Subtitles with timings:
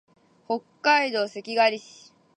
[0.47, 2.11] 北海道石狩市